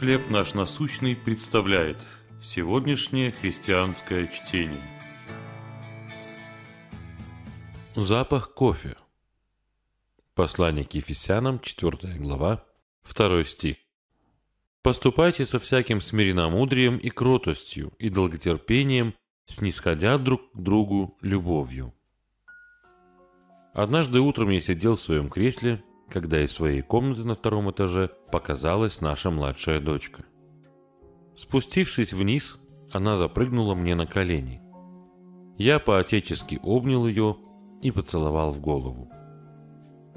[0.00, 1.98] «Хлеб наш насущный» представляет
[2.42, 4.80] сегодняшнее христианское чтение.
[7.94, 8.96] Запах кофе.
[10.34, 12.64] Послание к Ефесянам, 4 глава,
[13.14, 13.76] 2 стих.
[14.80, 19.12] «Поступайте со всяким смиренномудрием и кротостью, и долготерпением,
[19.44, 21.92] снисходя друг к другу любовью».
[23.74, 29.00] Однажды утром я сидел в своем кресле когда из своей комнаты на втором этаже показалась
[29.00, 30.24] наша младшая дочка.
[31.36, 32.58] Спустившись вниз,
[32.92, 34.60] она запрыгнула мне на колени.
[35.56, 37.36] Я по-отечески обнял ее
[37.82, 39.10] и поцеловал в голову.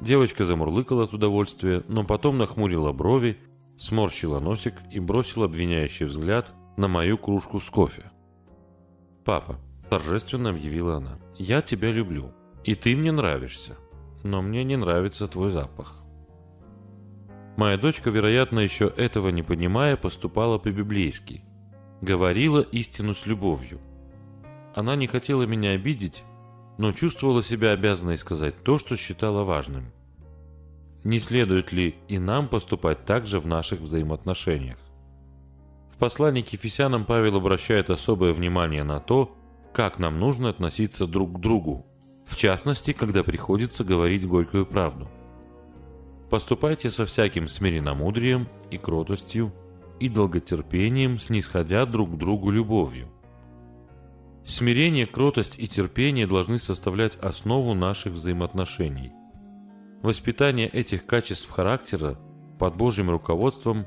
[0.01, 3.37] Девочка замурлыкала от удовольствия, но потом нахмурила брови,
[3.77, 8.12] сморщила носик и бросила обвиняющий взгляд на мою кружку с кофе.
[9.23, 13.77] «Папа»,– торжественно объявила она,– «я тебя люблю, и ты мне нравишься
[14.23, 16.04] но мне не нравится твой запах.
[17.55, 21.44] Моя дочка, вероятно, еще этого не понимая, поступала по-библейски.
[22.02, 23.80] Говорила истину с любовью.
[24.76, 26.24] Она не хотела меня обидеть,
[26.77, 29.91] но чувствовала себя обязанной сказать то, что считала важным.
[31.04, 34.77] Не следует ли и нам поступать так же в наших взаимоотношениях?
[35.93, 39.35] В послании к Ефесянам Павел обращает особое внимание на то,
[39.74, 41.85] как нам нужно относиться друг к другу,
[42.26, 45.07] в частности, когда приходится говорить горькую правду.
[46.30, 49.54] Поступайте со всяким смиренномудрием и кротостью
[49.99, 53.07] и долготерпением, снисходя друг к другу любовью.
[54.46, 59.13] Смирение, кротость и терпение должны составлять основу наших взаимоотношений.
[60.02, 62.20] Воспитание этих качеств характера
[62.60, 63.85] под Божьим руководством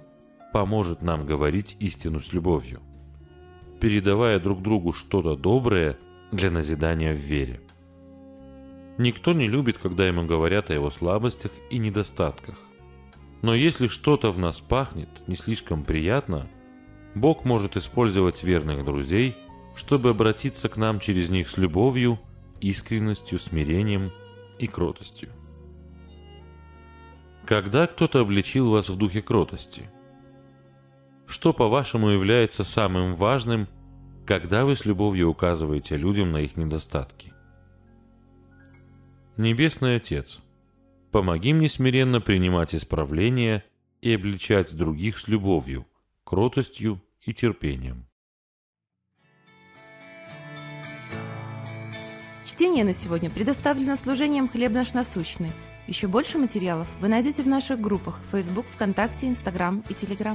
[0.52, 2.80] поможет нам говорить истину с любовью,
[3.80, 5.98] передавая друг другу что-то доброе
[6.32, 7.60] для назидания в вере.
[8.98, 12.56] Никто не любит, когда ему говорят о его слабостях и недостатках.
[13.42, 16.48] Но если что-то в нас пахнет не слишком приятно,
[17.14, 19.36] Бог может использовать верных друзей,
[19.74, 22.18] чтобы обратиться к нам через них с любовью,
[22.60, 24.12] искренностью, смирением
[24.58, 25.28] и кротостью.
[27.46, 29.90] Когда кто-то обличил вас в духе кротости?
[31.26, 33.68] Что, по-вашему, является самым важным,
[34.26, 37.35] когда вы с любовью указываете людям на их недостатки?
[39.36, 40.40] Небесный Отец,
[41.12, 43.64] помоги мне смиренно принимать исправления
[44.00, 45.86] и обличать других с любовью,
[46.24, 48.06] кротостью и терпением.
[52.46, 55.52] Чтение на сегодня предоставлено служением «Хлеб наш насущный».
[55.86, 60.34] Еще больше материалов вы найдете в наших группах Facebook, ВКонтакте, Инстаграм и Телеграм.